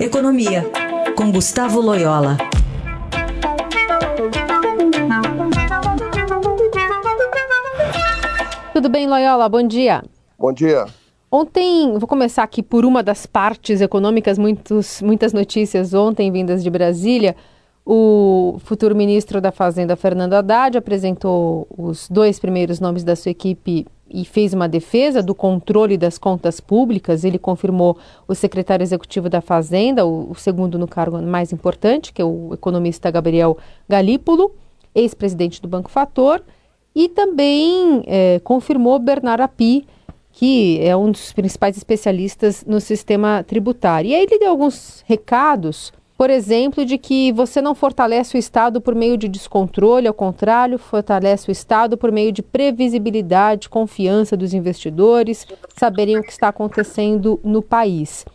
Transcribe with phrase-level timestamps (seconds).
[0.00, 0.64] Economia,
[1.16, 2.36] com Gustavo Loyola.
[8.72, 9.48] Tudo bem, Loyola?
[9.48, 10.02] Bom dia.
[10.38, 10.86] Bom dia.
[11.30, 16.70] Ontem, vou começar aqui por uma das partes econômicas, muitos, muitas notícias ontem vindas de
[16.70, 17.36] Brasília.
[17.84, 23.86] O futuro ministro da Fazenda, Fernando Haddad, apresentou os dois primeiros nomes da sua equipe
[24.10, 27.24] e fez uma defesa do controle das contas públicas.
[27.24, 27.96] Ele confirmou
[28.26, 32.54] o secretário executivo da Fazenda, o, o segundo no cargo mais importante, que é o
[32.54, 34.52] economista Gabriel Galípolo,
[34.94, 36.42] ex-presidente do Banco Fator
[36.94, 39.86] e também é, confirmou Bernard Api,
[40.32, 44.10] que é um dos principais especialistas no sistema tributário.
[44.10, 48.80] E aí ele deu alguns recados, por exemplo, de que você não fortalece o Estado
[48.80, 54.52] por meio de descontrole, ao contrário, fortalece o Estado por meio de previsibilidade, confiança dos
[54.52, 58.26] investidores, saberem o que está acontecendo no país.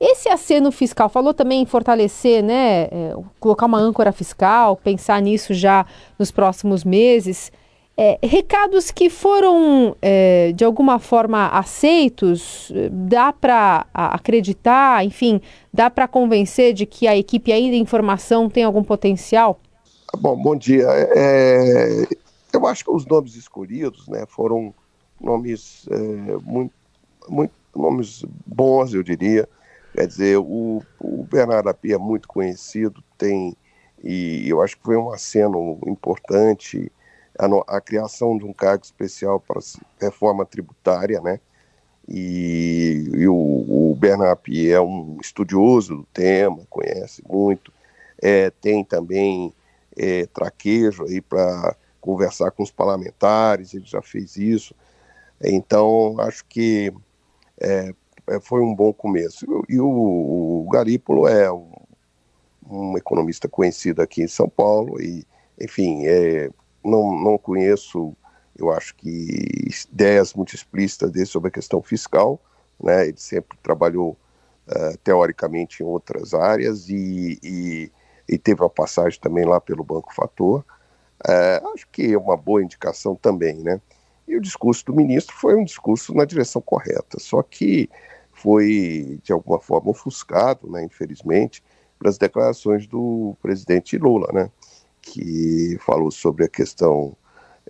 [0.00, 5.52] Esse aceno fiscal, falou também em fortalecer, né, é, colocar uma âncora fiscal, pensar nisso
[5.52, 5.84] já
[6.18, 7.52] nos próximos meses.
[8.00, 15.40] É, recados que foram, é, de alguma forma, aceitos, dá para acreditar, enfim,
[15.74, 19.58] dá para convencer de que a equipe ainda em formação tem algum potencial?
[20.16, 20.86] Bom, bom dia.
[20.88, 22.06] É,
[22.52, 24.72] eu acho que os nomes escolhidos né, foram
[25.20, 26.74] nomes é, muito,
[27.28, 29.48] muito nomes bons, eu diria.
[29.92, 33.56] Quer dizer, o, o Bernardo Api é muito conhecido, tem,
[34.04, 36.92] e eu acho que foi um aceno importante
[37.38, 39.60] a, a criação de um cargo especial para
[40.00, 41.40] reforma tributária, né?
[42.08, 47.70] E, e o, o Bernap é um estudioso do tema, conhece muito,
[48.20, 49.52] é, tem também
[49.96, 54.74] é, traquejo aí para conversar com os parlamentares, ele já fez isso.
[55.42, 56.92] Então, acho que
[57.60, 57.92] é,
[58.26, 59.44] é foi um bom começo.
[59.68, 61.70] E o, o Garípolo é um,
[62.68, 65.26] um, economista conhecido aqui em São Paulo e,
[65.60, 66.50] enfim, é,
[66.88, 68.16] não, não conheço,
[68.56, 72.40] eu acho que ideias muito explícitas dele sobre a questão fiscal,
[72.82, 73.08] né?
[73.08, 74.16] Ele sempre trabalhou
[74.68, 77.92] uh, teoricamente em outras áreas e, e,
[78.28, 80.64] e, teve uma passagem também lá pelo Banco Fator.
[81.26, 83.80] Uh, acho que é uma boa indicação também, né?
[84.26, 87.88] E o discurso do ministro foi um discurso na direção correta, só que
[88.30, 91.64] foi de alguma forma ofuscado, né, infelizmente,
[91.98, 94.50] pelas declarações do presidente Lula, né?
[95.12, 97.16] Que falou sobre a questão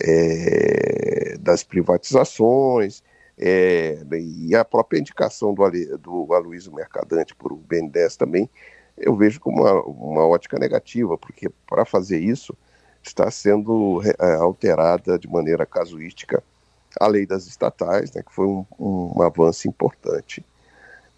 [0.00, 3.02] é, das privatizações
[3.38, 8.48] é, e a própria indicação do, do Aloysio Mercadante por o BNDES também,
[8.96, 12.56] eu vejo como uma, uma ótica negativa, porque para fazer isso
[13.02, 16.42] está sendo é, alterada de maneira casuística
[16.98, 20.44] a lei das estatais, né, que foi um, um avanço importante.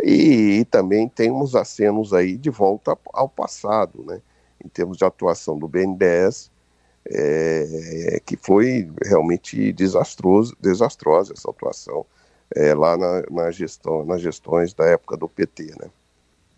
[0.02, 4.20] E, e, também temos acenos aí de volta ao passado, né?
[4.64, 6.50] Em termos de atuação do BNDES,
[7.10, 12.04] é, que foi realmente desastroso, desastrosa essa atuação
[12.54, 15.88] é, lá na, na, gestão, nas gestões da época do PT, né?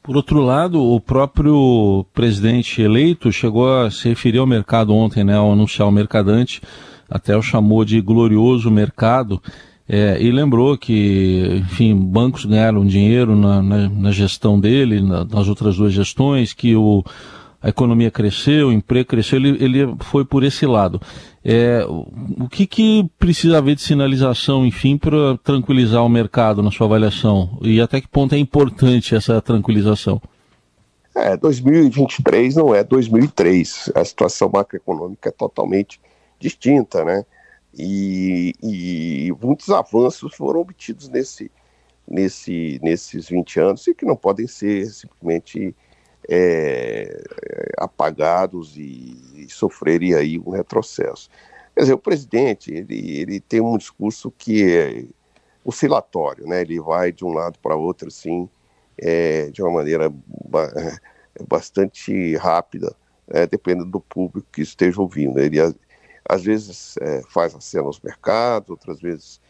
[0.02, 5.36] Por outro lado, o próprio presidente eleito chegou a se referir ao mercado ontem, né,
[5.36, 6.62] ao anunciar o mercadante,
[7.08, 9.42] até o chamou de glorioso mercado,
[9.86, 15.48] é, e lembrou que, enfim, bancos ganharam dinheiro na, na, na gestão dele, na, nas
[15.48, 17.04] outras duas gestões, que o,
[17.62, 21.00] a economia cresceu, o emprego cresceu, ele, ele foi por esse lado.
[21.44, 26.86] É, o que, que precisa haver de sinalização, enfim, para tranquilizar o mercado na sua
[26.86, 27.58] avaliação?
[27.60, 30.20] E até que ponto é importante essa tranquilização?
[31.14, 33.92] É, 2023 não é 2003.
[33.94, 36.00] A situação macroeconômica é totalmente
[36.38, 37.24] distinta, né?
[37.76, 41.50] E, e muitos avanços foram obtidos nesse,
[42.08, 45.74] nesse, nesses 20 anos e que não podem ser simplesmente
[46.30, 47.22] é,
[47.76, 51.28] apagados e, e sofrerem aí um retrocesso.
[51.74, 55.04] Quer dizer, o presidente, ele, ele tem um discurso que é
[55.64, 56.60] oscilatório, né?
[56.60, 58.48] Ele vai de um lado para outro, assim,
[58.96, 60.08] é, de uma maneira
[60.48, 60.70] ba
[61.48, 62.94] bastante rápida,
[63.28, 65.40] é, dependendo do público que esteja ouvindo.
[65.40, 65.58] Ele,
[66.28, 69.40] às vezes, é, faz aceno aos mercados, outras vezes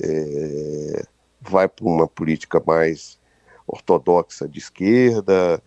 [0.00, 1.04] é,
[1.40, 3.18] vai para uma política mais
[3.66, 5.60] ortodoxa de esquerda,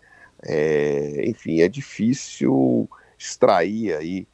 [0.46, 2.88] é, enfim, é difícil
[3.18, 4.28] extrair aí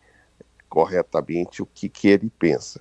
[0.69, 2.81] corretamente o que, que ele pensa.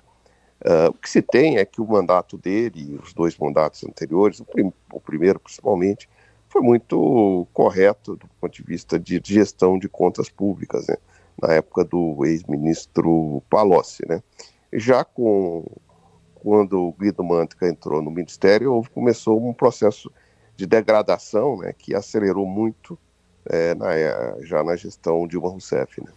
[0.63, 4.45] Uh, o que se tem é que o mandato dele, os dois mandatos anteriores, o,
[4.45, 6.07] prim o, primeiro principalmente,
[6.47, 10.97] foi muito correto do ponto de vista de gestão de contas públicas, né?
[11.41, 14.03] na época do ex-ministro Palocci.
[14.07, 14.21] Né?
[14.71, 15.65] Já com,
[16.35, 20.11] quando o Guido Mantica entrou no ministério, houve, começou um processo
[20.55, 22.99] de degradação né, que acelerou muito
[23.49, 26.01] é, na, é, já na gestão Dilma Rousseff.
[26.01, 26.07] Né?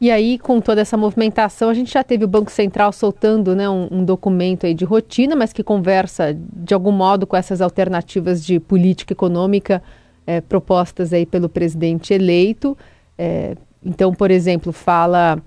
[0.00, 3.68] E aí, com toda essa movimentação, a gente já teve o Banco Central soltando né,
[3.68, 8.44] um, um, documento aí de rotina, mas que conversa de algum modo com essas alternativas
[8.44, 9.82] de política econômica
[10.24, 12.78] é, propostas aí pelo presidente eleito.
[13.18, 15.42] É, então, por exemplo, fala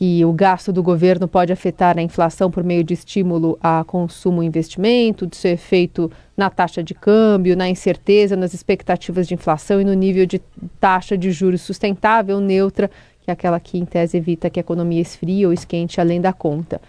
[0.00, 4.42] que o gasto do governo pode afetar a inflação por meio de estímulo a consumo
[4.42, 9.78] e investimento, de seu efeito na taxa de câmbio, na incerteza, nas expectativas de inflação
[9.78, 10.38] e no nível de
[10.80, 15.02] taxa de juros sustentável, neutra, que é aquela que, em tese, evita que a economia
[15.02, 16.80] esfrie ou esquente além da conta.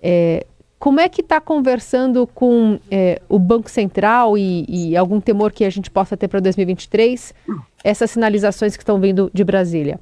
[0.00, 0.46] É,
[0.78, 5.64] como é que está conversando com é, o Banco Central e, e, algum temor que
[5.64, 7.34] a gente possa ter para 2023,
[7.82, 9.98] essas sinalizações que estão vindo de Brasília?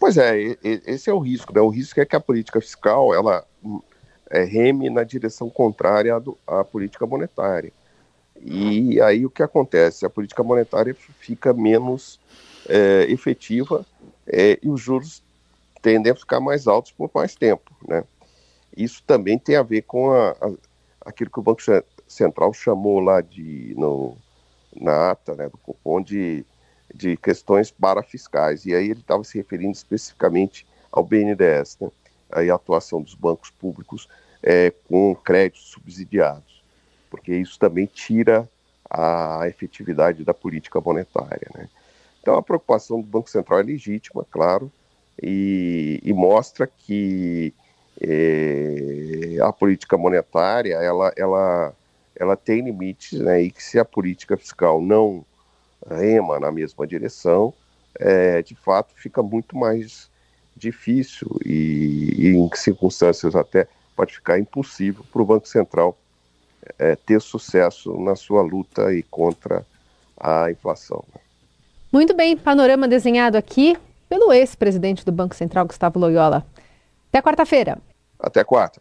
[0.00, 1.52] Pois é, esse é o risco.
[1.52, 1.60] Né?
[1.60, 3.44] O risco é que a política fiscal ela
[4.30, 7.70] é, reme na direção contrária à, à, política monetária.
[8.40, 10.06] E aí o que acontece?
[10.06, 12.18] A política monetária fica menos
[12.66, 13.84] é, efetiva
[14.26, 15.22] é, e os juros
[15.82, 17.70] tendem a ficar mais altos por mais tempo.
[17.86, 18.02] Né?
[18.74, 20.50] Isso também tem a ver com a, a,
[21.04, 21.60] aquilo que o Banco
[22.08, 24.16] Central chamou lá de, no,
[24.74, 26.42] na ata né, do cupom de
[26.94, 28.64] de questões parafiscais.
[28.66, 31.90] E aí ele estava se referindo especificamente ao BNDES, né?
[32.30, 34.08] aí a atuação dos bancos públicos
[34.42, 36.62] é, com créditos subsidiados,
[37.10, 38.48] porque isso também tira
[38.88, 41.48] a efetividade da política monetária.
[41.54, 41.68] Né?
[42.20, 44.70] Então a preocupação do Banco Central é legítima, claro,
[45.22, 47.52] e, e mostra que
[48.00, 51.74] é, a política monetária ela, ela,
[52.16, 55.24] ela tem limites, né, e que se a política fiscal não
[55.88, 57.52] rema na mesma direção,
[57.98, 60.10] é, de fato fica muito mais
[60.56, 63.66] difícil e, e, em circunstâncias até
[63.96, 65.96] pode ficar impossível para o Banco Central
[66.78, 69.64] é, ter sucesso na sua luta aí contra
[70.18, 71.04] a inflação.
[71.92, 73.76] Muito bem, panorama desenhado aqui
[74.08, 76.46] pelo ex-presidente do Banco Central, Gustavo Loyola.
[77.08, 77.78] Até quarta-feira.
[78.18, 78.80] Até quarta.